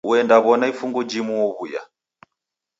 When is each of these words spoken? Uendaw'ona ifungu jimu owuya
Uendaw'ona 0.09 0.65
ifungu 0.71 1.01
jimu 1.09 1.33
owuya 1.45 1.81